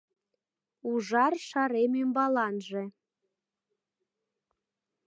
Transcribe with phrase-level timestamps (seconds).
[0.89, 2.83] Ужар шарем ӱмбаланже